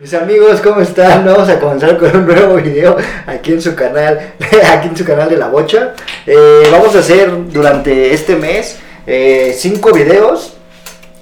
[0.00, 1.26] Mis amigos, ¿cómo están?
[1.26, 4.32] Vamos a comenzar con un nuevo video aquí en su canal,
[4.72, 5.92] aquí en su canal de La Bocha.
[6.26, 10.54] Eh, vamos a hacer durante este mes eh, cinco videos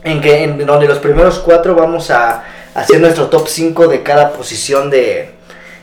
[0.04, 4.30] en, que, en donde los primeros cuatro vamos a hacer nuestro top 5 de cada
[4.30, 5.30] posición de,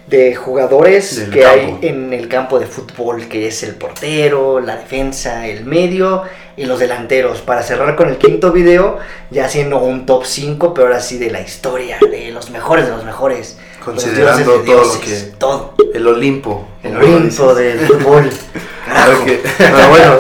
[0.08, 1.80] de jugadores Del que campo.
[1.82, 6.22] hay en el campo de fútbol, que es el portero, la defensa, el medio
[6.56, 7.42] y los delanteros.
[7.42, 9.00] Para cerrar con el quinto video,
[9.32, 12.92] ya haciendo un top 5, pero ahora sí de la historia, de los mejores de
[12.92, 13.58] los mejores.
[13.80, 15.74] los Considerando dioses de todo lo dioses, que- Todo.
[15.94, 16.68] El Olimpo.
[16.84, 18.30] El Olimpo del fútbol.
[18.86, 19.26] Carajo.
[19.58, 20.18] Pero bueno,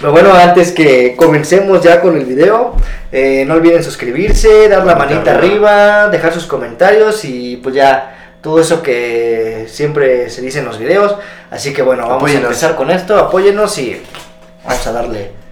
[0.00, 2.74] pero bueno, antes que comencemos ya con el video,
[3.12, 8.60] eh, no olviden suscribirse, dar la Manita arriba, dejar sus comentarios y pues ya todo
[8.60, 11.16] eso que siempre se dice en los videos.
[11.50, 12.44] Así que bueno, vamos Apóyenos.
[12.44, 14.02] a empezar con esto, apóyenos y
[14.64, 15.43] vamos a darle.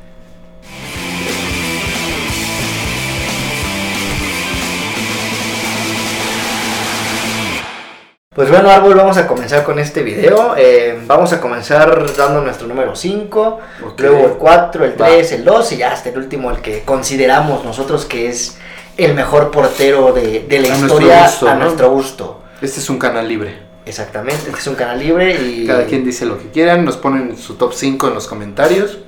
[8.34, 10.55] Pues bueno, Árbol, vamos a comenzar con este video.
[10.56, 14.00] Eh, vamos a comenzar dando nuestro número 5, Ok.
[14.00, 15.06] luego el 4, el Va.
[15.06, 18.56] 3, el 2 y ya hasta el último, el que consideramos nosotros que es
[18.97, 21.64] el mejor portero de, de la A nuestro historia gusto, a ¿no?
[21.64, 22.42] nuestro gusto.
[22.62, 23.58] Este es un canal libre.
[23.84, 26.86] Exactamente, este es un canal libre y Cada quien dice lo que quieran.
[26.86, 28.98] Nos ponen su top 5 en los comentarios.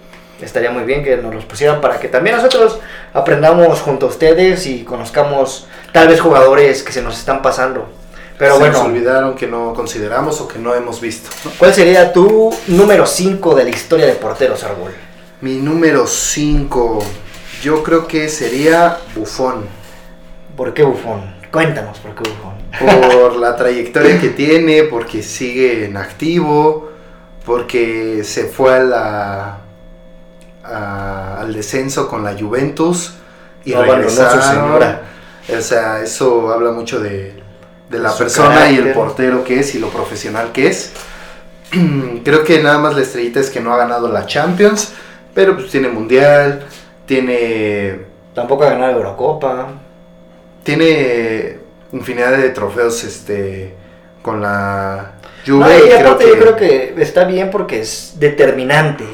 [0.42, 2.78] estaría muy bien que nos los pusieran para que también nosotros
[3.14, 7.88] aprendamos junto a ustedes y conozcamos tal vez jugadores que se nos están pasando.
[8.38, 11.30] Pero Se bueno, nos olvidaron que no consideramos o que no hemos visto.
[11.58, 14.92] ¿cuál sería tu número 5 de la historia de porteros, Árbol?
[15.40, 16.98] Mi número 5.
[17.62, 19.66] Yo creo que sería Bufón.
[20.56, 21.34] ¿Por qué Bufón?
[21.52, 22.54] Cuéntanos por qué Bufón.
[23.20, 26.90] Por la trayectoria que tiene, porque sigue en activo,
[27.46, 29.58] porque se fue a la,
[30.64, 33.14] a- al descenso con la Juventus
[33.64, 34.42] y No a su regresaron.
[34.42, 35.02] señora.
[35.56, 37.42] O sea, eso habla mucho de,
[37.90, 40.92] de la persona y el portero que es y lo profesional que es.
[42.24, 44.92] Creo que nada más la estrellita es que no ha ganado la Champions,
[45.34, 46.64] pero pues tiene Mundial,
[47.06, 49.68] tiene Tampoco ha ganado la Eurocopa.
[50.64, 51.58] tiene
[51.92, 53.74] infinidad de trofeos este
[54.22, 55.12] con la
[55.46, 59.04] No, Juve y creo aparte que, yo creo que está bien porque es determinante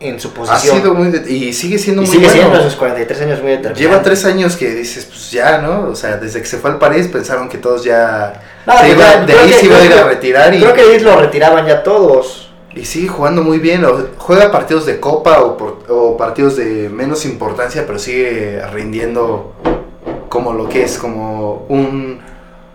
[0.00, 0.76] en, su ha posición.
[0.78, 2.40] sido muy de- y sigue siendo y muy sigue bueno.
[2.42, 3.80] siendo a sus 43 años muy determinante.
[3.80, 5.88] Lleva tres años que dices, pues ya, ¿no?
[5.90, 8.40] O sea, desde que se fue al París pensaron que todos ya...
[8.66, 10.80] No, se iba- de ahí que- se iba a ir a retirar y, Creo que
[10.82, 12.50] ahí lo retiraban ya todos.
[12.74, 13.84] y sigue jugando muy bien.
[13.84, 19.54] o- juega partidos de copa o, por- o partidos de menos importancia, pero sigue rindiendo
[20.28, 22.20] como lo que es, como un,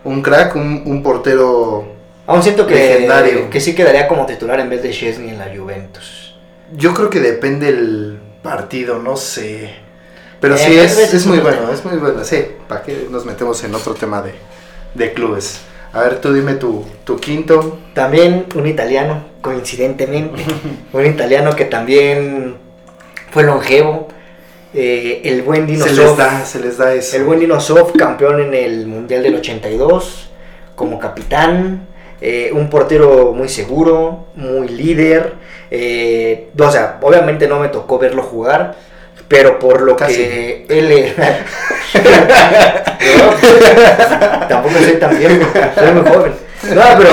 [0.04, 1.86] un crack, un, un portero...
[2.26, 3.50] Aún siento que, Legendario.
[3.50, 6.23] que sí quedaría como titular en vez de Chesney en la Juventus.
[6.72, 9.70] Yo creo que depende el partido, no sé.
[10.40, 11.72] Pero Eh, sí, es, es es muy bueno, tema.
[11.72, 12.24] es muy bueno.
[12.24, 14.34] Sí, ¿para qué nos metemos en otro tema de,
[14.94, 15.60] de clubes?
[15.92, 17.78] A ver, tú dime tu, tu quinto.
[17.94, 20.42] También un italiano, coincidentemente.
[20.92, 22.56] un italiano que también
[23.30, 24.08] fue longevo.
[24.74, 27.16] Eh, el buen Dino Se les da, se les da eso.
[27.16, 30.30] El buen Dino Zoff, campeón en el Mundial del 82,
[30.74, 31.86] como capitán,
[32.20, 35.34] eh, un portero muy seguro, muy líder.
[35.76, 38.74] Eh, o sea, obviamente no me tocó verlo jugar,
[39.28, 40.14] pero por lo Casi.
[40.14, 41.44] que él era...
[43.04, 46.32] No, tampoco soy tan viejo, soy muy joven.
[46.74, 47.10] No, pero,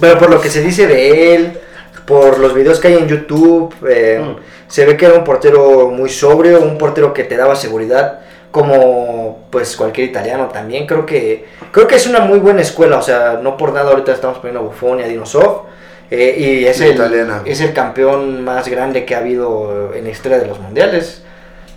[0.00, 1.58] pero por lo que se dice de él,
[2.06, 4.36] por los videos que hay en YouTube, eh, Mm.
[4.68, 8.20] se ve que era un portero muy sobrio, un portero que te daba seguridad,
[8.50, 10.86] como pues cualquier italiano también.
[10.86, 14.12] Creo que creo que es una muy buena escuela, o sea, no por nada ahorita
[14.12, 15.66] estamos poniendo a Buffon y a Dinosoft.
[16.10, 17.42] Eh, y es el, italiana.
[17.44, 21.22] es el campeón más grande que ha habido en la historia de los mundiales.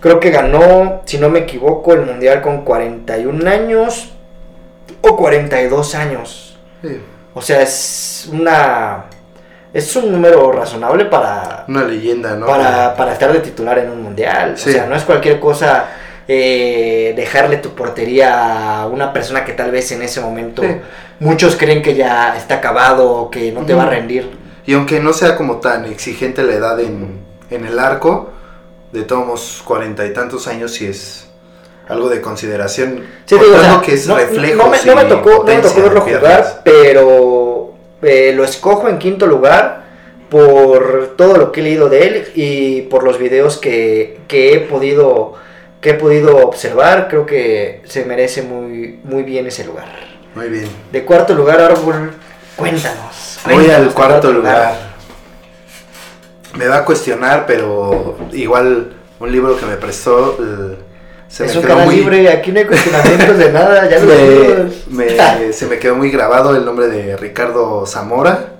[0.00, 4.10] Creo que ganó, si no me equivoco, el mundial con 41 años
[5.00, 6.58] o 42 años.
[6.82, 7.00] Sí,
[7.34, 9.04] O sea, es una
[9.72, 12.46] es un número razonable para una leyenda, ¿no?
[12.46, 14.58] para, para estar de titular en un mundial.
[14.58, 14.70] Sí.
[14.70, 15.86] O sea, no es cualquier cosa
[16.34, 20.68] eh, dejarle tu portería a una persona que tal vez en ese momento Sí.
[21.20, 24.30] muchos creen que ya está acabado o que no te va a rendir.
[24.66, 27.20] Y aunque no sea como tan exigente la edad en,
[27.50, 28.30] en el arco,
[28.92, 31.28] de todos cuarenta y tantos años sí es
[31.88, 33.04] algo de consideración.
[33.26, 34.62] Sí, digo, o sea, que es no, reflejo.
[34.64, 37.72] no me, no me tocó, no me tocó verlo jugar, pero
[38.02, 39.82] eh, lo escojo en quinto lugar
[40.30, 44.60] por todo lo que he leído de él y por los videos que, que he
[44.60, 45.34] podido
[45.82, 49.88] que he podido observar, creo que se merece muy, muy bien ese lugar.
[50.34, 50.68] Muy bien.
[50.90, 52.12] De cuarto lugar, Árbol,
[52.56, 53.38] cuéntanos.
[53.44, 54.92] Voy al cuarto lugar.
[56.56, 60.76] Me va a cuestionar, pero igual un libro que me prestó eh,
[61.28, 64.06] se es me un quedó muy- libre, aquí no hay cuestionamientos de nada, ya lo
[64.90, 68.51] me- me- se me quedó muy grabado el nombre de Ricardo Zamora.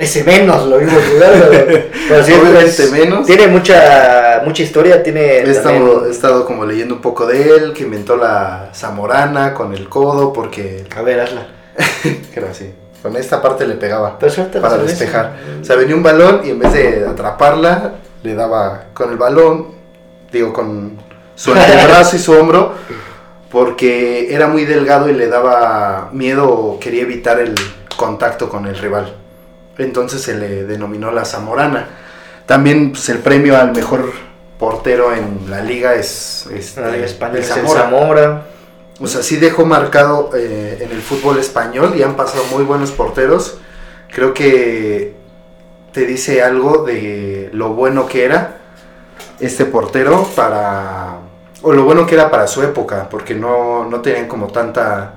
[0.00, 3.26] Ese menos lo vimos jugar, pero, pero sí, Obviamente es- menos.
[3.26, 7.50] Tiene mucha mucha historia, tiene He estado, también- he estado como leyendo un poco de
[7.56, 11.46] él, que inventó la zamorana con el codo, porque A ver, hazla.
[12.34, 12.72] era así.
[13.02, 15.36] Con esta parte le pegaba para despejar.
[15.60, 17.92] O sea, venía un balón y en vez de atraparla,
[18.22, 19.68] le daba con el balón,
[20.32, 20.98] digo, con
[21.34, 22.72] su antebrazo y su hombro,
[23.50, 27.54] porque era muy delgado y le daba miedo o quería evitar el
[27.96, 29.16] contacto con el rival.
[29.80, 31.88] Entonces se le denominó la zamorana.
[32.46, 34.12] También pues, el premio al mejor
[34.58, 36.46] portero en la liga es
[36.76, 37.80] En la Liga Española el es el Zamora.
[37.80, 38.46] Zamora.
[39.00, 42.90] O sea, sí dejó marcado eh, en el fútbol español y han pasado muy buenos
[42.90, 43.56] porteros.
[44.12, 45.14] Creo que
[45.92, 48.58] te dice algo de lo bueno que era
[49.40, 51.16] este portero para...
[51.62, 55.14] o lo bueno que era para su época, porque no, no tenían como tanta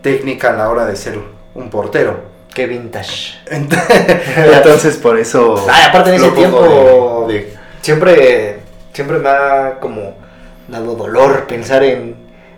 [0.00, 1.18] técnica a la hora de ser
[1.54, 2.33] un portero.
[2.54, 3.34] Qué vintage.
[3.50, 5.64] Entonces por eso...
[5.68, 8.60] Ah, aparte en ese tiempo de- de- siempre
[8.92, 10.14] siempre me ha como
[10.68, 12.14] dado dolor pensar en,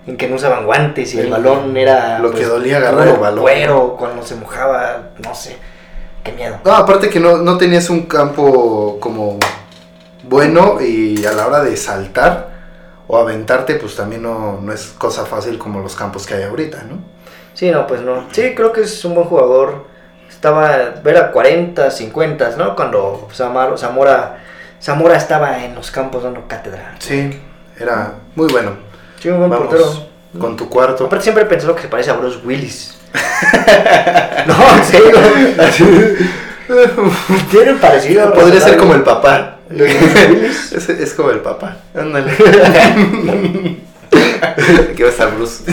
[0.07, 3.17] en que no usaban guantes y el El- balón era lo que dolía agarrar el
[3.17, 3.41] balón.
[3.43, 5.57] cuero cuando se mojaba, no sé.
[6.23, 6.59] Qué miedo.
[6.65, 9.39] No, aparte que no, no tenías un campo como
[10.25, 12.49] bueno y a la hora de saltar
[13.07, 16.83] o aventarte, pues también no, no es cosa fácil como los campos que hay ahorita,
[16.83, 16.99] ¿no?
[17.57, 18.27] Sí, no, pues no.
[18.33, 19.87] Sí, creo que es un buen jugador.
[20.29, 22.77] Estaba, era 40, 50, ¿no?
[22.77, 24.39] Cuando Zamora, Zamora,
[24.81, 26.95] Zamora estaba en los campos dando cátedra.
[26.99, 27.41] Sí,
[27.81, 28.73] era muy bueno.
[29.19, 29.91] Sí, un buen Vamos portero.
[30.39, 31.07] con tu cuarto.
[31.07, 32.99] Aparte siempre he pensado que se parece a Bruce Willis.
[34.47, 35.19] no, en serio.
[37.51, 38.35] Tienen parecido.
[38.35, 39.61] Podría ser como el papá.
[39.71, 41.79] Es, es como el papá.
[41.95, 42.33] Ándale.
[45.05, 45.65] A estar Bruce.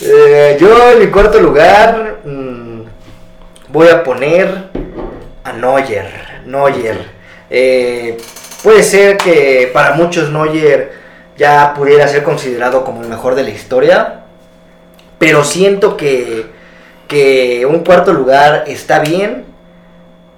[0.00, 2.82] Eh, yo en mi cuarto lugar mm,
[3.68, 4.68] voy a poner
[5.42, 6.42] a Neuer.
[6.46, 7.04] Neuer.
[7.50, 8.16] Eh,
[8.62, 10.92] puede ser que para muchos Neuer
[11.36, 14.20] ya pudiera ser considerado como el mejor de la historia.
[15.18, 16.46] Pero siento que,
[17.08, 19.46] que un cuarto lugar está bien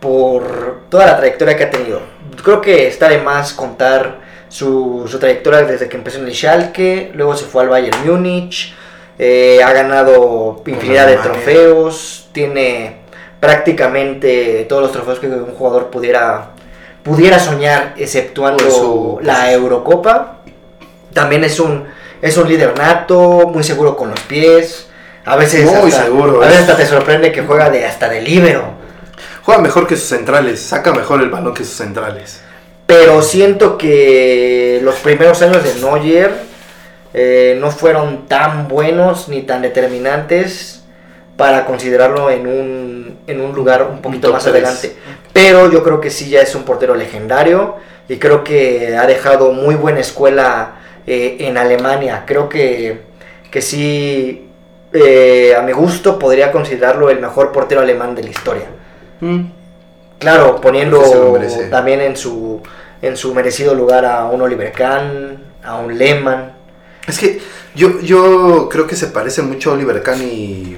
[0.01, 2.01] por toda la trayectoria que ha tenido.
[2.43, 7.13] Creo que está de más contar su, su trayectoria desde que empezó en el Schalke,
[7.15, 8.75] luego se fue al Bayern Múnich,
[9.19, 12.97] eh, ha ganado infinidad de trofeos, tiene
[13.39, 16.51] prácticamente todos los trofeos que un jugador pudiera,
[17.03, 19.63] pudiera soñar, exceptuando su la posición.
[19.63, 20.39] Eurocopa.
[21.15, 21.85] También es un,
[22.21, 24.89] es un líder nato, muy seguro con los pies.
[25.25, 26.69] A veces, Muy hasta, seguro, a veces es.
[26.69, 28.73] hasta te sorprende que juega de hasta de líbero.
[29.43, 30.61] Juega mejor que sus centrales.
[30.61, 32.41] Saca mejor el balón que sus centrales.
[32.91, 36.33] Pero siento que los primeros años de Neuer
[37.15, 40.83] eh, no fueron tan buenos ni tan determinantes
[41.37, 44.55] para considerarlo en un, en un lugar un poquito más tres.
[44.55, 44.97] adelante.
[45.33, 47.77] Pero yo creo que sí ya es un portero legendario
[48.09, 50.73] y creo que ha dejado muy buena escuela
[51.07, 52.25] eh, en Alemania.
[52.27, 53.03] Creo que,
[53.53, 54.49] que sí,
[54.93, 58.67] eh, a mi gusto, podría considerarlo el mejor portero alemán de la historia.
[60.19, 61.39] Claro, poniendo
[61.71, 62.61] también en su,
[63.03, 66.53] en su merecido lugar a un Oliver Kahn, a un Lehmann.
[67.07, 67.41] Es que
[67.75, 70.77] yo, yo creo que se parece mucho a Oliver Kahn y,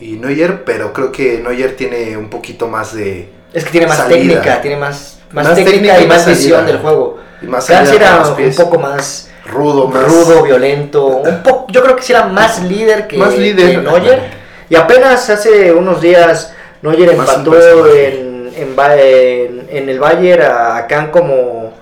[0.00, 3.28] y Neuer, pero creo que Neuer tiene un poquito más de...
[3.52, 4.16] Es que tiene más Salida.
[4.18, 7.18] técnica, tiene más, más, Más técnica, técnica y más visión del juego.
[7.42, 10.04] y más salida era un poco más rudo, más...
[10.04, 11.04] rudo, violento.
[11.06, 13.70] Un po- yo creo que sí era más líder que, Más líder.
[13.72, 14.40] que Neuer.
[14.68, 17.52] Y apenas hace unos días Neuer empató
[17.92, 18.29] en,
[18.60, 21.72] en, Ba- en- en el Bayern a Kahn como,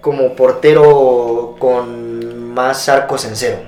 [0.00, 3.58] como portero con más arcos en cero.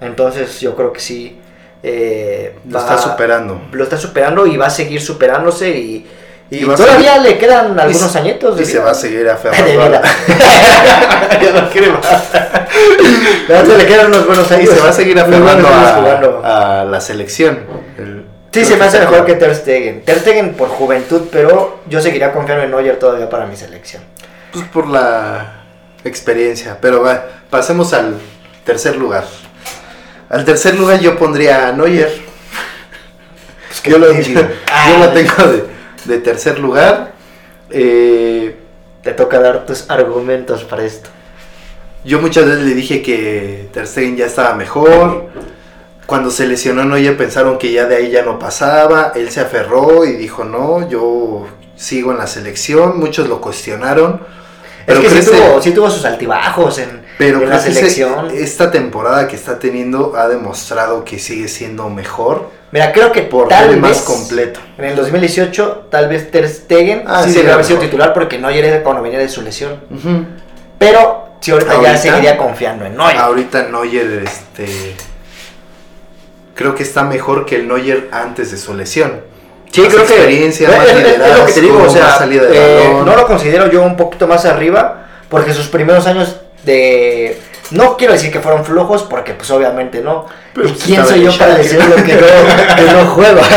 [0.00, 1.38] Entonces yo creo que sí.
[1.82, 3.60] eh, Lo va- está superando.
[3.72, 6.06] Lo está superando y va a seguir superándose y,
[6.50, 8.56] y Y todavía seguir- le quedan Y algunos se- añitos.
[8.56, 9.98] de Y se va a seguir aferrando
[11.42, 12.06] Ya no quiere más.
[13.78, 14.70] Le quedan unos buenos Y años.
[14.70, 15.68] se va a seguir aferrando
[16.44, 17.60] a, a la selección.
[17.98, 20.02] El- Sí, se me hace mejor que Ter Stegen.
[20.04, 24.02] Ter Stegen por juventud, pero yo seguiría confiando en Neuer todavía para mi selección.
[24.52, 25.62] Pues por la
[26.04, 26.76] experiencia.
[26.80, 28.16] Pero va, pasemos al
[28.64, 29.24] tercer lugar.
[30.28, 32.12] Al tercer lugar yo pondría a Neuer.
[33.84, 34.40] yo, lo, yo,
[34.70, 34.96] Ah.
[34.98, 35.64] lo tengo de,
[36.04, 37.12] de tercer lugar.
[37.70, 38.56] Eh,
[39.02, 41.08] Te toca dar tus argumentos para esto.
[42.04, 45.30] yo muchas veces le dije que Ter Stegen ya estaba mejor.
[46.06, 49.12] Cuando se lesionó Neuer pensaron que ya de ahí ya no pasaba.
[49.14, 52.98] Él se aferró y dijo, no, yo sigo en la selección.
[52.98, 54.20] Muchos lo cuestionaron.
[54.86, 58.30] Es que sí tuvo, sí tuvo sus altibajos en, Pero en la selección.
[58.32, 63.46] esta temporada que está teniendo ha demostrado que sigue siendo mejor Mira, creo que por
[63.48, 64.58] tal vez más completo.
[64.78, 68.64] en el 2018 tal vez Ter Stegen Ah, sí, sí, haber sido titular porque Neuer
[68.64, 69.78] era cuando venía de su lesión.
[70.78, 73.16] Pero sí ahorita, ya Ahorita- seguiría confiando en Neuer.
[73.18, 74.96] Ahorita Neuer, este.
[76.54, 79.22] Creo que está mejor que el Neuer antes de su lesión.
[79.70, 82.02] Sí, Más creo que experiencia, más es- es lo que te liderazgo, digo, o sea,
[82.04, 86.06] más salida de eh, no lo considero yo un poquito más arriba porque sus primeros
[86.06, 87.40] años de
[87.70, 90.26] no quiero decir que fueron flojos porque pues obviamente no.
[90.54, 92.20] Pero, ¿Y quién soy yo para decir lo que no,
[92.76, 93.40] que no juego?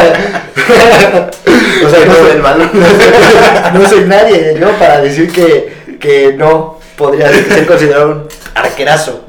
[1.86, 2.72] o sea, Que no ve el balón.
[3.74, 9.26] no soy nadie yo para decir que, que no podría ser considerado un arquerazo.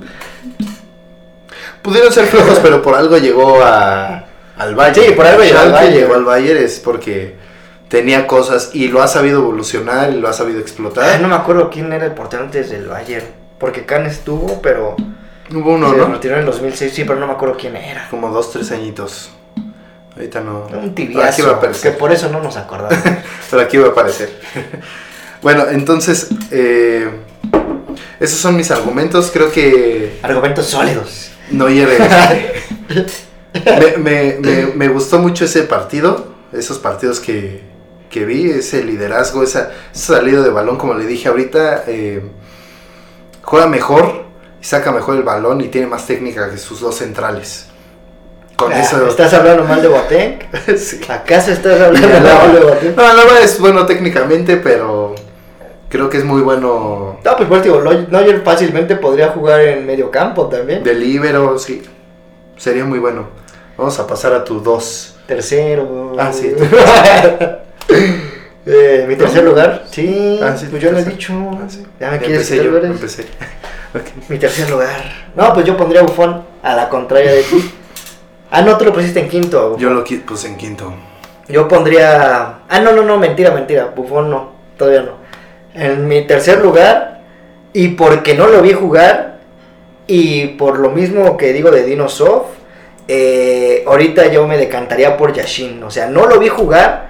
[1.87, 4.25] Pudieron ser flojos, pero por algo llegó a,
[4.59, 5.07] al Bayern.
[5.07, 5.95] Sí, por algo llegó al Bayern.
[5.95, 7.37] llegó al Bayern es porque
[7.89, 11.09] tenía cosas y lo ha sabido evolucionar y lo ha sabido explotar.
[11.09, 13.25] Ay, no me acuerdo quién era el portero antes del Bayern.
[13.61, 14.97] Porque Kahn estuvo, pero
[15.55, 16.07] Hubo uno, se ¿no?
[16.07, 18.09] retiró en el 2006, sí, pero no me acuerdo quién era.
[18.11, 19.31] Como dos, tres añitos.
[20.17, 20.67] Ahorita no.
[20.73, 21.99] Un aquí tibiazo, va a que aparecer.
[21.99, 22.99] por eso no nos acordamos.
[23.51, 24.41] Pero aquí va a aparecer.
[25.43, 27.09] bueno, entonces, eh,
[28.19, 29.31] esos son mis argumentos.
[29.31, 31.31] Creo que Argumentos sólidos.
[31.51, 31.89] Neuer
[32.89, 33.27] es-
[33.65, 37.63] me, me, me, me gustó mucho ese partido, esos partidos que,
[38.11, 42.23] que vi, ese liderazgo, esa, esa salida de balón, como le dije ahorita, eh,
[43.43, 44.25] juega mejor,
[44.61, 47.67] y saca mejor el balón y tiene más técnica que sus dos centrales.
[48.57, 49.07] Con Ah, eso...
[49.07, 50.39] ¿Estás hablando mal de Boateng?
[50.79, 51.01] Sí.
[51.09, 52.97] ¿Acaso estás hablando mal de Boateng?
[52.97, 55.15] No, Alaba es bueno técnicamente, pero
[55.89, 60.47] creo que es muy bueno No, pues, digo, Neuer fácilmente podría jugar en medio campo
[60.47, 60.83] también.
[60.83, 61.83] de libero, sí.
[62.57, 63.29] Sería muy bueno.
[63.77, 65.17] Vamos a pasar a tu dos.
[65.27, 66.13] Tercero.
[66.19, 66.55] Ah, sí.
[68.69, 71.33] Eh, mi tercer lugar, sí, Ah, sí, pues yo lo he dicho.
[71.53, 71.87] Ah, sí.
[72.01, 73.27] Ya me quieres Empecé yo, empecé.
[74.29, 75.05] Mi tercer lugar.
[75.37, 77.73] No, pues yo pondría a Buffon a la contraria de ti.
[78.51, 79.71] Ah, no, tú lo pusiste en quinto.
[79.71, 79.81] Buffon.
[79.81, 80.93] Yo lo puse en quinto.
[81.49, 82.59] Yo pondría.
[82.69, 83.93] Ah, no, no, no, mentira, mentira.
[83.95, 85.13] Bufón no, todavía no.
[85.77, 87.21] En mi tercer lugar,
[87.73, 89.37] y porque no lo vi jugar,
[90.07, 92.47] y por lo mismo que digo de Dino Soft,
[93.09, 95.83] eh, ahorita yo me decantaría por Yashin.
[95.83, 97.09] O sea, no lo vi jugar,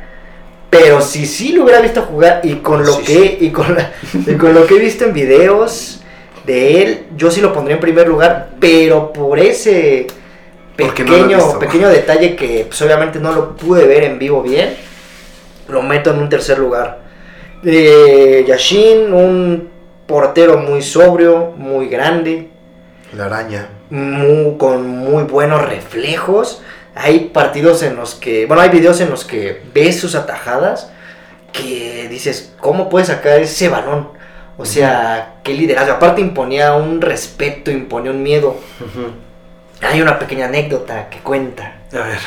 [0.68, 3.38] pero si sí lo hubiera visto jugar, y con lo Sí, que sí.
[3.42, 3.92] y con, la-
[4.26, 6.02] y con lo que he visto en videos
[6.44, 11.58] de él, yo sí lo pondría en primer lugar, pero por ese no pequeño, visto.
[11.58, 14.74] pequeño detalle que pues, obviamente no lo pude ver en vivo bien,
[15.68, 17.05] lo meto en un tercer lugar.
[17.68, 19.68] Eh, Yashin, un
[20.06, 22.48] portero muy sobrio, muy grande,
[23.12, 23.66] La araña.
[23.90, 26.62] mu- con muy buenos reflejos.
[26.94, 30.90] Hay partidos en los que, bueno, hay videos en los que ves sus atajadas
[31.52, 34.10] que dices, ¿cómo puede sacar ese balón?
[34.58, 35.92] O sea, qué liderazgo.
[35.94, 38.56] Aparte imponía un respeto, imponía un miedo.
[39.82, 41.74] Hay una pequeña anécdota que cuenta.
[41.92, 42.18] A ver.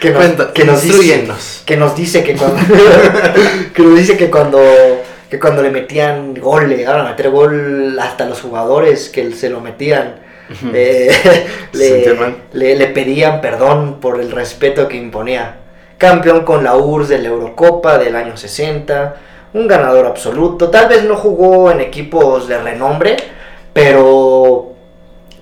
[0.00, 1.28] Que nos, Cuenta, que nos dice,
[1.64, 2.58] que nos dice que cuando
[3.74, 4.60] que nos dice que cuando
[5.28, 9.48] que cuando le metían gol le llegaron a meter gol hasta los jugadores que se
[9.48, 10.16] lo metían
[10.74, 11.10] eh,
[11.72, 12.14] le,
[12.52, 15.56] le, le pedían perdón por el respeto que imponía.
[15.96, 19.16] Campeón con la URSS de la Eurocopa del año 60
[19.52, 20.70] un ganador absoluto.
[20.70, 23.16] Tal vez no jugó en equipos de renombre
[23.72, 24.69] pero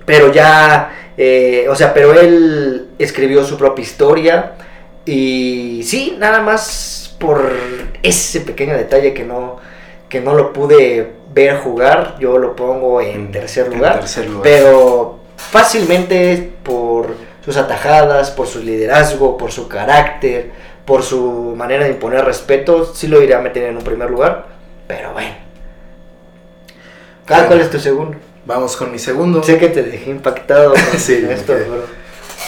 [0.08, 4.52] pero ya, eh, o sea, pero él escribió su propia historia
[5.04, 7.52] y sí, nada más por
[8.02, 9.56] ese pequeño detalle que no,
[10.08, 14.42] que no lo pude ver jugar, yo lo pongo en tercer En lugar, tercer lugar.
[14.44, 20.52] pero fácilmente por sus atajadas, por su liderazgo, por su carácter,
[20.86, 24.46] por su manera de imponer respeto, sí lo iría a meter en un primer lugar,
[24.86, 25.34] pero bueno.
[27.26, 28.16] ¿Cuál, cuál es tu segundo?
[28.48, 29.42] Vamos con mi segundo.
[29.42, 31.84] Sé que te dejé impactado con Sí, esto, pero...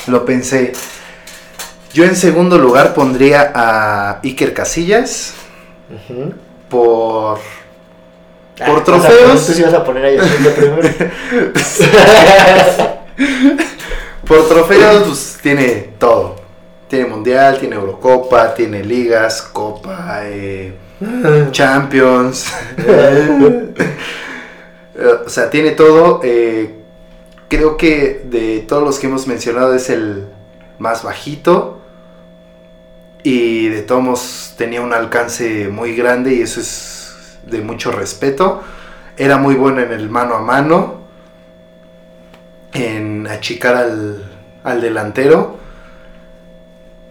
[0.06, 0.72] Lo pensé.
[1.92, 5.34] Yo en segundo lugar pondría a Iker Casillas
[6.70, 7.38] por
[8.58, 9.46] Ah, Por trofeos.
[9.46, 10.22] Tú sí vas a poner a
[10.54, 10.88] primero.
[14.26, 16.36] por trofeos pues tiene todo.
[16.88, 20.72] Tiene mundial, tiene Eurocopa, tiene ligas, Copa, eh,
[21.52, 22.46] Champions.
[25.00, 26.20] Eh, o sea, tiene todo.
[26.22, 26.76] eh,
[27.48, 30.26] creo que de todos los que hemos mencionado es el
[30.78, 31.80] más bajito.
[33.22, 38.62] Y de todos tenía un alcance muy grande y eso es de mucho respeto.
[39.16, 41.00] Era muy bueno en el mano a mano.
[42.72, 44.30] En achicar al,
[44.64, 45.58] al delantero.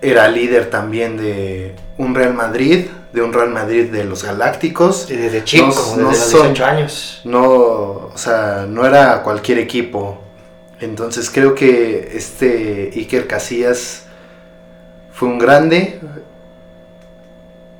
[0.01, 5.09] Era líder también de un Real Madrid de un Real Madrid de los Galácticos.
[5.09, 7.21] Y desde chico, No- desde no los son- 18 años.
[7.23, 10.19] No, o sea, no era cualquier equipo.
[10.79, 14.03] Entonces creo que este Iker Casillas
[15.11, 15.99] fue un grande.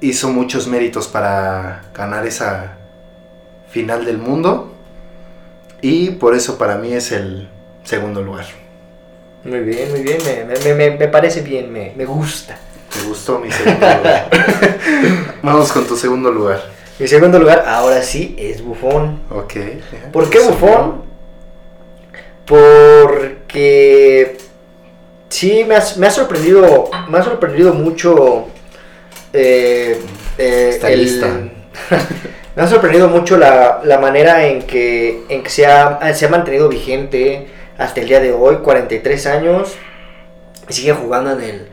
[0.01, 2.77] Hizo muchos méritos para ganar esa
[3.69, 4.74] final del mundo.
[5.81, 7.50] Y por eso para mí es el
[7.83, 8.45] segundo lugar.
[9.43, 12.57] Muy bien, muy bien, me, me- me- me parece bien, me, me gusta.
[12.98, 14.29] Me gustó mi segundo lugar.
[15.43, 16.62] Vamos con tu segundo lugar.
[17.00, 19.22] Mi segundo lugar, ahora sí, es Bufón.
[19.29, 19.53] Ok.
[20.12, 21.03] ¿Por qué Bufón?
[22.46, 24.38] Porque
[25.29, 28.48] sí me ha, me ha sorprendido, me ha sorprendido mucho
[29.34, 30.01] eh,
[30.38, 31.27] eh, Está el- lista.
[32.55, 36.29] me ha sorprendido mucho la, la manera en que, en que se, ha, se ha
[36.29, 39.75] mantenido vigente hasta el día de hoy, 43 años,
[40.67, 41.68] y sigue jugando en el,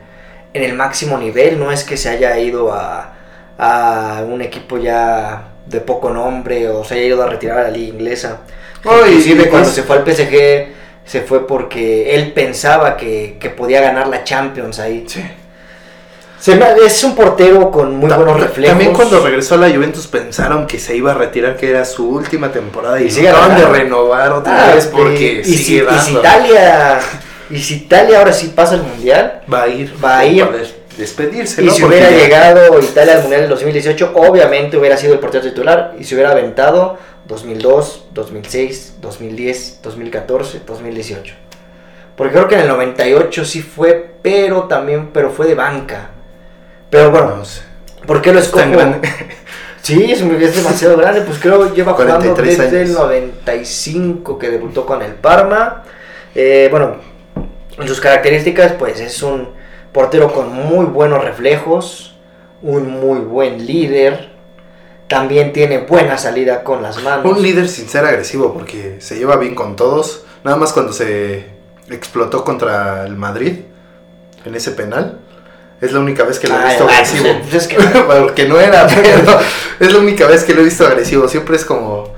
[0.57, 3.13] en el máximo nivel, no es que se haya ido a,
[3.57, 7.69] a un equipo ya de poco nombre o se haya ido a retirar a la
[7.69, 8.39] liga inglesa.
[8.83, 10.67] Y- Inclusive y cuando se fue al PSG
[11.05, 15.05] se fue porque él pensaba que, que podía ganar la Champions ahí.
[15.07, 15.23] Sí.
[16.39, 18.69] Se me- es un portero con muy Ta- buenos reflejos.
[18.77, 22.07] También cuando regresó a la Juventus pensaron que se iba a retirar, que era su
[22.09, 25.57] última temporada y, Y sigue acaban de renovar otra Ah, vez porque y, y si,
[25.57, 26.19] sigue y si dando.
[26.19, 26.99] Italia
[27.49, 30.45] y si Italia ahora sí pasa al mundial va a ir, Va a ir.
[30.51, 31.71] des- despedirse, y ¿no?
[31.71, 35.43] si Porque hubiera ya- llegado Italia al mundial del 2018 obviamente hubiera sido el portero
[35.43, 41.35] titular y se hubiera aventado 2002 2006 2010 2014 2018
[42.15, 46.09] porque creo que en el 98 sí fue pero también pero fue de banca
[46.89, 47.61] pero bueno No sé.
[48.07, 48.63] ¿por qué lo escojo?
[48.63, 49.09] en grande.
[49.83, 52.99] Sí, es, es demasiado grande, pues creo lleva jugando 43 desde el años.
[52.99, 55.83] 95 que debutó con el Parma.
[56.35, 56.97] Eh, bueno,
[57.77, 59.49] en sus características, pues es un
[59.91, 62.15] portero con muy buenos reflejos,
[62.61, 64.31] un muy buen líder,
[65.07, 67.25] también tiene buena salida con las manos.
[67.31, 70.25] Un líder sin ser agresivo porque se lleva bien con todos.
[70.43, 71.45] Nada más cuando se
[71.89, 73.59] explotó contra el Madrid
[74.45, 75.19] en ese penal.
[75.79, 77.39] Es la única vez que lo he Ay, visto ay, agresivo.
[77.41, 79.39] pues, es que- Porque no era, pero
[79.79, 81.27] es la única vez que lo he visto agresivo.
[81.27, 82.15] Siempre es como,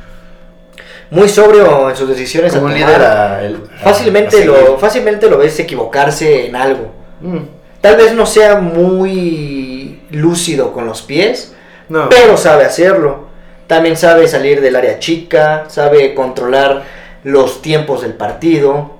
[1.11, 2.53] muy sobrio en sus decisiones.
[2.55, 2.87] a como tomar.
[2.87, 6.91] líder a, el- a- fácilmente, a lo, fácilmente lo ves equivocarse en algo.
[7.21, 7.37] Mm,
[7.81, 11.55] Tal vez no sea muy lúcido con los pies,
[11.87, 12.09] no.
[12.09, 13.27] pero sabe hacerlo.
[13.67, 16.83] También sabe salir del área chica, sabe controlar
[17.23, 18.95] los tiempos del partido.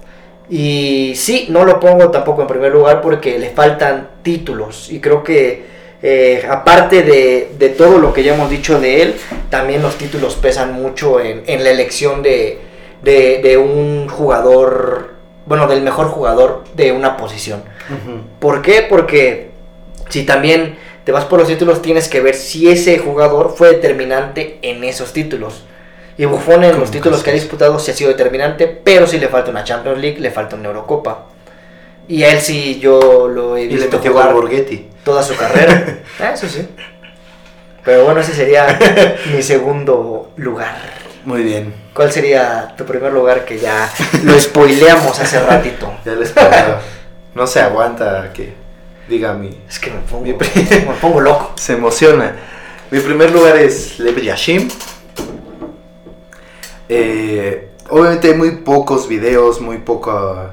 [0.49, 4.89] Y sí, no lo pongo tampoco en primer lugar porque le faltan títulos.
[4.91, 5.65] Y creo que
[6.01, 9.15] eh, aparte de, de todo lo que ya hemos dicho de él,
[9.49, 12.59] también los títulos pesan mucho en, en la elección de,
[13.01, 17.63] de, de un jugador, bueno, del mejor jugador de una posición.
[18.39, 18.85] ¿Por qué?
[18.87, 19.49] Porque
[20.09, 24.59] si también te vas por los títulos, tienes que ver si ese jugador fue determinante
[24.61, 25.63] en esos títulos.
[26.17, 29.29] Y Buffon en los títulos que ha disputado sí ha sido determinante, pero si le
[29.29, 31.27] falta una Champions League, le falta una Eurocopa.
[32.09, 34.89] Y él sí yo lo he Y le visto metió jugar Borghetti.
[35.05, 35.99] toda su carrera.
[36.19, 36.67] Ah, Eso sí.
[37.85, 38.77] Pero bueno, ese sería
[39.33, 40.75] mi segundo lugar.
[41.23, 41.73] Muy bien.
[41.93, 43.89] ¿Cuál sería tu primer lugar que ya
[44.23, 45.93] lo spoileamos hace ratito?
[46.05, 46.49] Ya les pongo.
[47.35, 48.53] No se aguanta que
[49.07, 49.49] diga mi.
[49.69, 51.53] Es que me pongo, Mi me pongo loco.
[51.57, 52.35] Se emociona.
[52.91, 54.67] Mi primer lugar es Lev Yashim.
[56.89, 60.49] Eh, obviamente hay muy pocos videos, muy poco,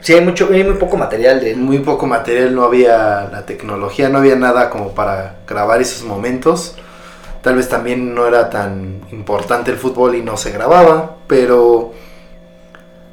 [0.00, 1.58] Sí, hay, mucho, hay muy poco material de él.
[1.58, 6.76] muy poco material, no había la tecnología, no había nada como para grabar esos momentos.
[7.42, 11.92] Tal vez también no era tan importante el fútbol y no se grababa, pero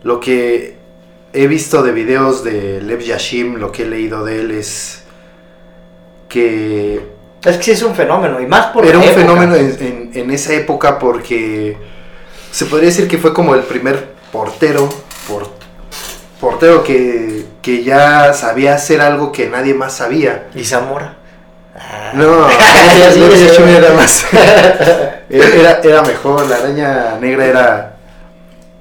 [0.04, 0.78] lo que
[1.34, 5.04] he visto de videos de Lev Yashim, lo que he leído de él es
[6.30, 7.02] que
[7.46, 9.20] Es que sí es un fenómeno, y más por era un época.
[9.22, 11.78] fenómeno en, en- en esa época porque
[12.52, 14.90] se podría decir que fue como el primer portero,
[15.30, 15.57] por-
[16.40, 20.46] portero que, que ya sabía hacer algo que nadie más sabía.
[20.56, 21.16] Y Zamora.
[21.76, 22.12] Ah.
[22.14, 23.62] No, sí.
[23.78, 24.26] era más.
[25.30, 27.96] Era, era mejor, la araña negra era,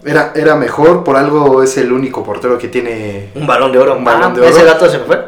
[0.05, 3.31] era, era mejor, por algo es el único portero que tiene.
[3.35, 3.97] Un balón de oro.
[3.97, 4.66] Un balón Ah, de Ese oro.
[4.66, 5.25] dato se me fue.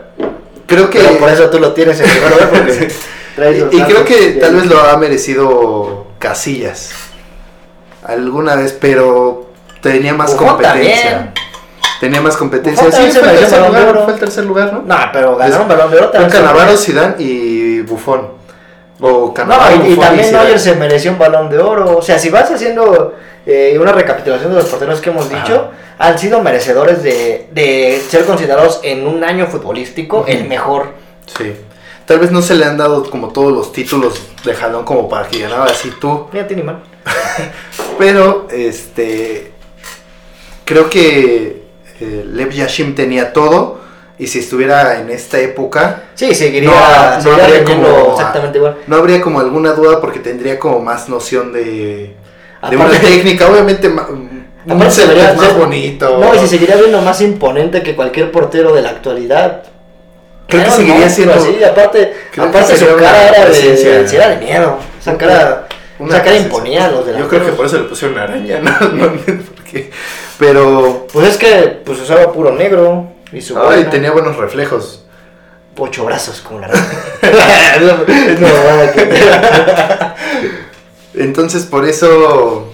[0.66, 0.98] Creo que.
[1.00, 2.92] Pero por eso tú lo tienes en primer lugar, porque
[3.36, 6.90] traes los Y, y creo que tal vez lo ha merecido Casillas.
[8.04, 9.50] Alguna vez, pero
[9.82, 11.10] tenía más competencia.
[11.10, 11.32] también.
[12.00, 12.84] Tenía más competencia.
[12.84, 14.04] Buffon Sí, fue el, tercer Balón de lugar, Oro.
[14.04, 14.82] fue el tercer lugar, ¿no?
[14.82, 16.10] No, pero ganaron balón de oro.
[16.12, 16.20] Fue
[16.54, 16.76] merece.
[16.76, 18.38] Zidane y Buffon.
[19.00, 20.32] O Cannavaro, No, y, y Buffon también.
[20.32, 21.98] Neuer se mereció un balón de oro.
[21.98, 23.14] O sea, si vas haciendo
[23.46, 28.24] eh, una recapitulación de los porteros que hemos dicho, han sido merecedores de, de ser
[28.24, 30.92] considerados en un año futbolístico el mejor.
[31.26, 31.54] Sí.
[32.06, 35.28] Tal vez no se le han dado como todos los títulos de jalón como para
[35.28, 36.26] que ganara así tú.
[36.32, 36.80] Mira, tiene mal.
[37.98, 39.52] Pero, este.
[40.64, 41.57] Creo que
[42.00, 43.78] eh, Lev Yashim tenía todo.
[44.20, 46.70] Y si estuviera en esta época, Sí, seguiría,
[47.22, 48.76] No, no habría como- exactamente igual.
[48.88, 51.62] no habría como alguna duda porque tendría como más noción de.
[51.64, 52.14] De
[52.60, 53.86] Aparte- una técnica, obviamente,
[54.68, 56.18] Aparte se vería- más bonito.
[56.18, 59.62] No, y se seguiría viendo más imponente que cualquier portero de la actualidad.
[60.48, 64.78] Creo que seguiría monstruo, siendo- así, aparte, aparte su cara era de, era de miedo.
[65.00, 65.68] Esa cara,
[66.00, 68.70] Una cara imponía a los de Yo creo que por eso le pusieron araña, ¿no?
[68.94, 69.12] No,
[69.54, 69.90] porque-
[70.38, 71.06] Pero.
[71.12, 75.04] Pues es que pues usaba puro negro y su Ay, tenía buenos reflejos.
[75.76, 76.68] ocho brazos como la
[81.14, 82.72] Entonces, por eso.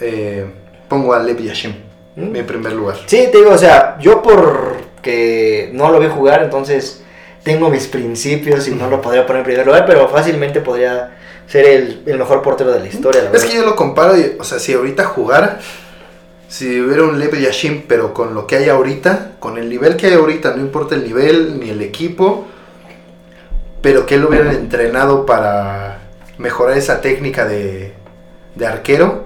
[0.00, 0.46] eh,
[0.88, 1.74] pongo a Lev Yashim
[2.16, 2.36] ¿Mm?
[2.36, 2.96] en primer lugar.
[3.06, 7.02] Sí, te digo, o sea, yo porque no lo vi jugar, entonces
[7.42, 11.64] tengo mis principios y no lo podría poner en primer lugar, pero fácilmente podría ser
[11.66, 13.48] el, el mejor portero de la historia, la Es verdad.
[13.48, 15.58] que yo lo comparo, y, o sea, si ahorita jugara,
[16.52, 20.08] si hubiera un Lev Yashim, pero con lo que hay ahorita, con el nivel que
[20.08, 22.46] hay ahorita, no importa el nivel ni el equipo,
[23.80, 26.00] pero que él hubiera entrenado para
[26.36, 27.94] mejorar esa técnica de,
[28.54, 29.24] de arquero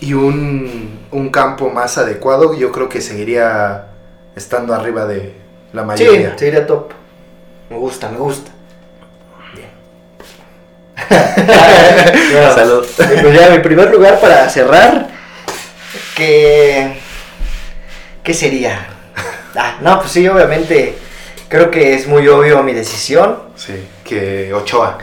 [0.00, 3.86] y un, un campo más adecuado, yo creo que seguiría
[4.34, 5.34] estando arriba de
[5.72, 6.36] la Sí, mayoría.
[6.36, 6.90] sería top.
[7.70, 8.50] Me gusta, me gusta.
[9.54, 9.70] Bien.
[12.32, 12.86] Bueno, Salud.
[12.96, 15.08] Pues ya, mi primer lugar para cerrar,
[16.14, 16.96] que...
[18.22, 18.86] ¿Qué sería?
[19.56, 20.96] Ah, no, pues sí, obviamente,
[21.48, 23.36] creo que es muy obvio mi decisión.
[23.56, 24.98] Sí, que Ochoa.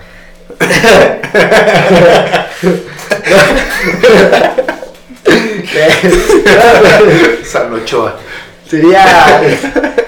[7.44, 8.16] San Ochoa.
[8.70, 9.42] sería,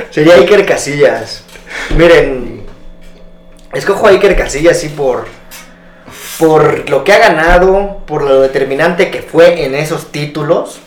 [0.09, 1.43] sería Iker Casillas.
[1.97, 2.63] Miren,
[3.73, 5.27] escojo a Iker Casillas sí por,
[6.39, 10.79] por lo que ha ganado, por lo determinante que fue en esos títulos.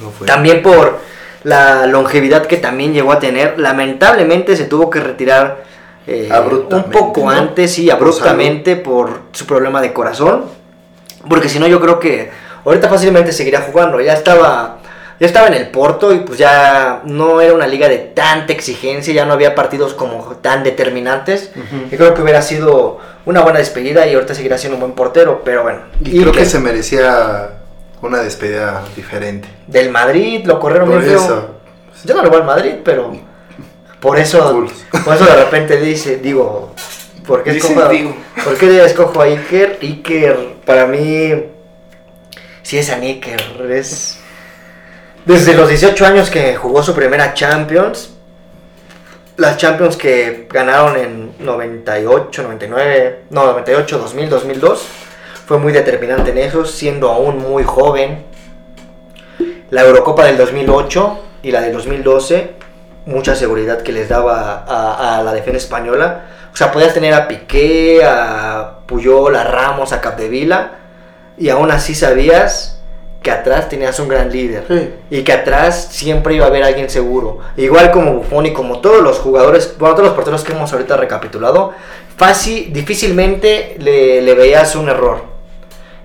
[0.00, 0.26] No fue.
[0.26, 0.98] También por
[1.44, 3.58] la longevidad que también llegó a tener.
[3.58, 5.64] Lamentablemente se tuvo que retirar
[6.06, 6.28] eh,
[6.70, 7.30] un poco ¿no?
[7.30, 10.44] antes, sí, abruptamente por su problema de corazón.
[11.28, 12.30] Porque si no, yo creo que
[12.64, 14.00] ahorita fácilmente seguiría jugando.
[14.00, 14.78] Ya estaba,
[15.20, 19.12] ya estaba en el Porto y pues ya no era una liga de tanta exigencia,
[19.12, 21.50] ya no había partidos como tan determinantes.
[21.54, 21.90] Ujú.
[21.90, 25.42] Yo creo que hubiera sido una buena despedida y ahorita seguirá siendo un buen portero,
[25.44, 25.80] pero bueno.
[26.00, 27.57] Y creo Iker, que se merecía
[28.02, 29.48] una despedida diferente.
[29.66, 31.54] Del Madrid lo corrieron Por eso.
[32.04, 33.12] Yo no le voy al Madrid, pero
[34.00, 34.66] por eso,
[35.04, 36.72] por eso de repente dice, digo,
[37.26, 37.90] ¿por qué escojo.
[38.44, 39.78] ¿por qué escojo a Iker?
[39.82, 41.32] Iker, para mí,
[42.62, 44.18] sí es a Iker, es
[45.28, 48.14] desde los 18 años que jugó su primera Champions,
[49.36, 54.86] las Champions que ganaron en 98, 99, no, 98, 2000, 2002,
[55.48, 58.22] fue muy determinante en eso, siendo aún muy joven.
[59.70, 62.50] La Eurocopa del 2008 y la del 2012,
[63.06, 66.26] mucha seguridad que les daba a, a la defensa española.
[66.52, 70.72] O sea, podías tener a Piqué, a Puyol, a Ramos, a Capdevila,
[71.38, 72.82] y aún así sabías
[73.22, 74.64] que atrás tenías un gran líder.
[74.68, 74.90] Sí.
[75.08, 77.38] Y que atrás siempre iba a haber alguien seguro.
[77.56, 80.98] Igual como Buffon y como todos los jugadores, bueno, todos los porteros que hemos ahorita
[80.98, 81.72] recapitulado,
[82.18, 85.27] fácil, difícilmente le, le veías un error.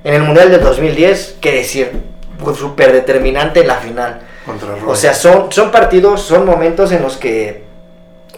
[0.03, 1.91] En el Mundial del 2010, qué decir,
[2.37, 4.21] fue súper determinante en la final.
[4.45, 7.63] Contra O sea, son, son partidos, son momentos en los que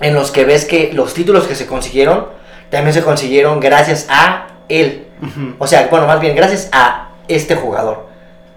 [0.01, 2.27] en los que ves que los títulos que se consiguieron
[2.69, 5.07] también se consiguieron gracias a él.
[5.59, 8.07] O sea, bueno, más bien gracias a este jugador,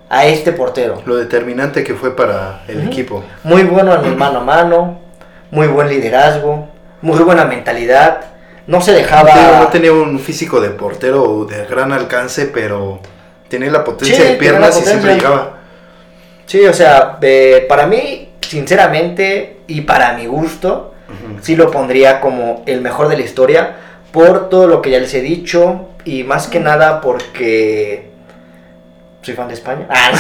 [0.09, 1.03] a este portero.
[1.07, 3.23] Lo determinante que fue para el equipo.
[3.45, 4.99] Muy bueno en el mano a mano,
[5.51, 6.69] muy buen liderazgo,
[7.01, 8.21] muy buena mentalidad.
[8.69, 9.33] No se dejaba.
[9.35, 13.01] Digo, no tenía un físico de portero de gran alcance, pero
[13.49, 15.29] tenía la potencia Sí, de piernas la y siempre potencia.
[15.31, 15.59] llegaba.
[16.47, 20.95] Sí, o sea, eh, para mí, sinceramente, y para mi gusto,
[21.43, 23.77] sí lo pondría como el mejor de la historia
[24.13, 28.11] por todo lo que ya les he dicho y más que nada porque
[29.23, 29.87] soy fan de España.
[29.91, 30.11] Ah,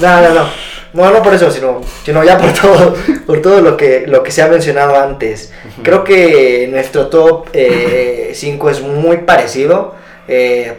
[0.00, 0.48] no, no, no.
[0.94, 2.94] No, no por eso, sino, sino ya por todo,
[3.26, 5.52] por todo lo que, lo que se ha mencionado antes.
[5.82, 7.48] Creo que nuestro top
[8.32, 9.94] 5 es muy parecido.
[10.28, 10.72] Eh,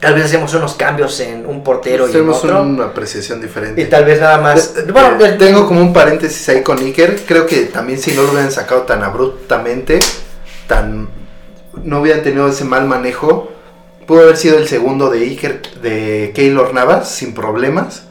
[0.00, 2.62] tal vez hacemos unos cambios en un portero y en Tenemos otro.
[2.62, 3.82] una apreciación diferente.
[3.82, 4.74] Y tal vez nada más.
[4.76, 7.20] Eh, Bueno, eh, del- tengo como un paréntesis ahí con Iker.
[7.26, 9.98] Creo que también si no lo hubieran sacado tan abruptamente,
[10.66, 11.08] tan
[11.84, 13.50] no hubieran tenido ese mal manejo,
[14.06, 18.04] pudo haber sido el segundo de Iker de Keylor Navas sin problemas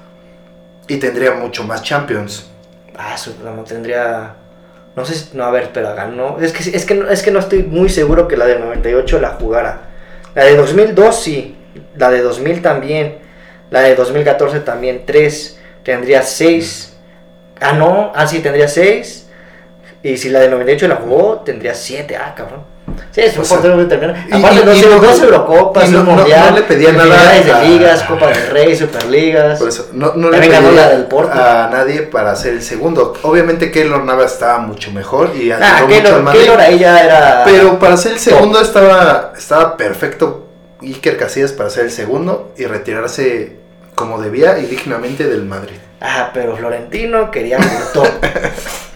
[0.91, 2.47] y tendría mucho más Champions.
[2.97, 4.35] Ah, no, tendría
[4.95, 6.37] No sé, no, a ver, pero ganó.
[6.41, 9.21] Es que, es, que, no- es que no estoy muy seguro que la del 98
[9.21, 9.83] la jugara.
[10.35, 11.55] La de 2002 sí,
[11.95, 13.19] la de 2000 también,
[13.69, 16.97] la de 2014 también, 3, tendría 6.
[17.61, 19.29] Ah, no, ah, sí, tendría 6.
[20.03, 22.17] Y si la de 98 la jugó, tendría 7.
[22.17, 22.65] Ah, cabrón.
[23.11, 25.99] Sí, es un O sea, portero muy Aparte, y- dos, y no- dos Eurocopas, no-
[25.99, 29.59] un no- Mundial, no le pedía nada de ligas, Copa del Rey, Superligas.
[29.59, 31.31] Por eso, no, no le También ganó pedí la del Porto.
[31.33, 33.13] a nadie para ser el segundo.
[33.23, 36.39] Obviamente Keylor Navas estaba mucho mejor y ayudó Ah, mucho al Keylor, Madrid.
[36.41, 37.41] Keylor ahí ya era...
[37.45, 40.47] Pero para ser el segundo estaba, estaba perfecto
[40.81, 43.57] Iker Casillas para ser el segundo y retirarse
[43.95, 45.75] como debía y dignamente del Madrid.
[45.99, 47.57] Ah, pero Florentino quería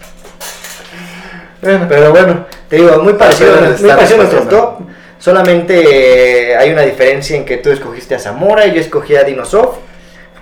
[1.88, 4.76] Pero bueno, te digo, muy parecido, Pero muy está parecido a nuestro respondiendo.
[4.78, 4.86] top.
[5.18, 9.24] Solamente eh, hay una diferencia en que tú escogiste a Zamora y yo escogí a
[9.24, 9.76] Dinosov.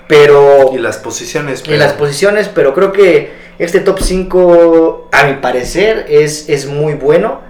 [0.08, 0.70] Pero...
[0.72, 1.62] Y las posiciones.
[1.66, 6.94] Y las posiciones, pero creo que este top 5, a mi parecer, es, es muy
[6.94, 7.40] bueno.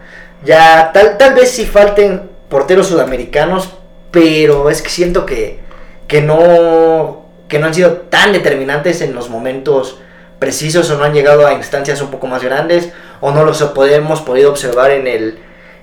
[0.45, 3.75] Ya, tal, tal vez sí falten porteros sudamericanos,
[4.11, 5.59] pero es que siento que,
[6.07, 9.99] que, no, que no han sido tan determinantes en los momentos
[10.39, 12.91] precisos o no han llegado a instancias un poco más grandes
[13.27, 15.39] o no los hemos podido observar en el,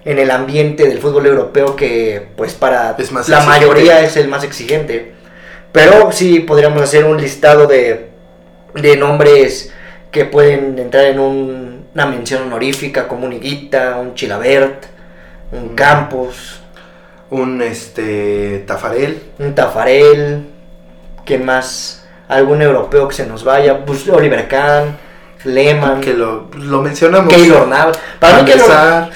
[0.06, 3.66] en el ambiente del fútbol europeo que pues para Es más la exigente.
[3.68, 5.14] mayoría es el más exigente.
[5.72, 8.10] Pero sí podríamos hacer un listado de,
[8.76, 9.74] de nombres
[10.12, 14.86] que pueden entrar en un- una mención honorífica, como un Higuita, un Chilabert,
[15.52, 15.76] un Mm.
[15.76, 16.62] Campos,
[17.32, 19.20] Un este Tafarel.
[19.40, 20.46] un Tafarel,
[21.26, 22.06] ¿quién más?
[22.28, 24.98] Algún europeo que se nos vaya, pues Oliver Kahn,
[25.44, 27.34] Lehmann, Que lo, lo mencionamos.
[27.34, 27.98] Keylor Navas.
[28.20, 28.70] Para mí, Keylor,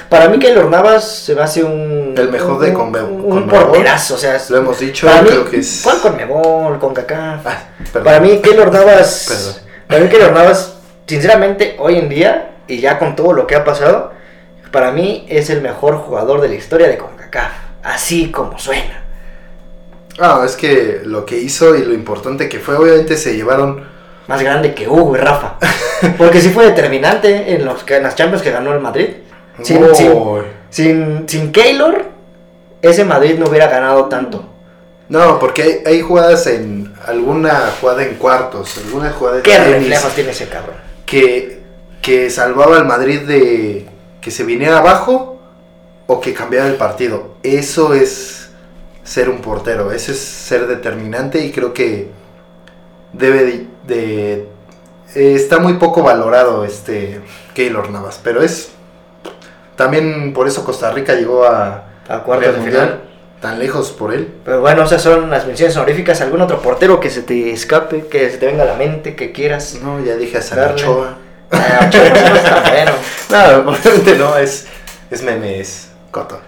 [0.10, 2.16] para mí Keylor Navas se me hace un...
[2.18, 3.66] El mejor de un- Conme- Un, Conmebol.
[3.68, 4.42] porterazo, o sea...
[4.50, 5.82] Lo hemos dicho, para mí, creo que es.
[5.84, 6.80] ¿Cuál Conmebol?
[6.80, 7.42] Con Kaká.
[7.46, 7.64] Ah.
[8.04, 9.26] Para mí, Keylor Navas.
[9.30, 9.54] Perdón.
[9.88, 10.74] Para mí, Keylor Navas,
[11.06, 14.12] sinceramente, hoy en día, y ya con todo lo que ha pasado,
[14.72, 17.52] para mí es el mejor jugador de la historia de CONCACAF.
[17.84, 19.04] Así como suena.
[20.20, 23.94] Ah, es que lo que hizo y lo importante que fue, obviamente se llevaron.
[24.28, 25.56] Más grande que Hugo y Rafa.
[26.18, 29.10] Porque sí fue determinante en, los, en las Champions que ganó el Madrid.
[29.62, 30.12] Sin, Oh, sin,
[30.70, 32.06] sin, sin Keylor,
[32.82, 34.50] ese Madrid no hubiera ganado tanto.
[35.08, 36.94] No, porque hay, hay jugadas en.
[37.08, 40.76] Alguna jugada en cuartos, alguna jugada en ¿Qué reflejos tiene ese cabrón?
[41.06, 41.60] que,
[42.02, 43.86] que salvaba al Madrid de
[44.22, 45.40] que se viniera abajo
[46.08, 47.36] o que cambiara el partido.
[47.44, 48.50] Eso es
[49.04, 52.10] ser un portero, eso es ser determinante y creo que
[53.14, 53.68] debe de...
[53.88, 54.48] de-
[55.16, 57.22] eh, está muy poco valorado este
[57.54, 58.72] Keylor Navas, pero es...
[59.76, 61.86] También por eso Costa Rica llegó a...
[62.08, 63.00] A cuartos de mundial final.
[63.42, 64.32] tan lejos por él.
[64.46, 66.22] Pero bueno, esas son las menciones honoríficas.
[66.22, 69.32] ¿Algún otro portero que se te escape, que se te venga a la mente, que
[69.32, 69.80] quieras?
[69.82, 70.80] No, ya dije a Darle.
[70.80, 71.18] Sanachoa.
[71.52, 72.92] Ah, no está bueno.
[73.66, 74.68] No, obviamente no, es,
[75.10, 76.40] es meme, es coto.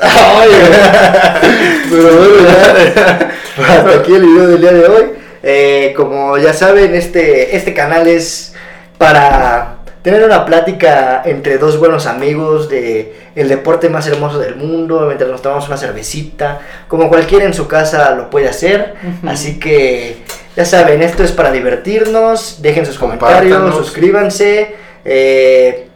[0.00, 0.48] Ay,
[1.90, 3.30] pero bueno, ya.
[3.68, 5.04] Hasta aquí el video del día de hoy.
[5.46, 8.54] Eh, como ya saben, este, este canal es
[8.96, 15.02] para tener una plática entre dos buenos amigos de el deporte más hermoso del mundo,
[15.06, 18.94] mientras nos tomamos una cervecita, como cualquiera en su casa lo puede hacer.
[19.26, 20.16] Así que
[20.56, 22.62] ya saben, esto es para divertirnos.
[22.62, 24.74] Dejen sus comentarios, suscríbanse.
[25.04, 25.88] eh,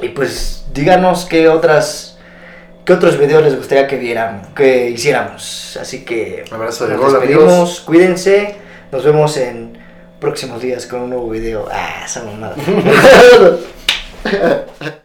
[0.00, 2.18] y pues díganos qué otras
[2.88, 5.76] qué otros videos les gustaría que vieran, que hiciéramos.
[5.78, 7.82] Así que Abrazo de nos gol, amigos.
[7.84, 8.56] cuídense,
[8.90, 9.78] nos vemos en
[10.20, 11.68] próximos días con un nuevo video.
[11.70, 12.56] Ah, esa mamada.